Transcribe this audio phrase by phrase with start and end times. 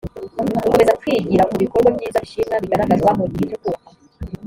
[0.57, 3.89] gukomeza kwigira ku bikorwa byiza bishimwa bigaragazwa mu gihe cyo kubaka